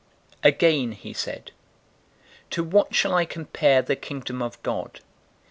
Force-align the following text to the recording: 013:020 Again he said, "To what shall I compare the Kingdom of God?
013:020 0.43 0.49
Again 0.53 0.91
he 0.93 1.13
said, 1.13 1.51
"To 2.49 2.63
what 2.63 2.95
shall 2.95 3.13
I 3.13 3.23
compare 3.25 3.83
the 3.83 3.95
Kingdom 3.95 4.41
of 4.41 4.59
God? 4.63 4.99